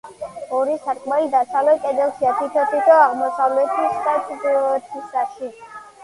[0.59, 5.51] ორი სარკმელი დასავლეთ კედელშია, თითო-თითო აღმოსავლეთის და ჩრდილოეთისაში.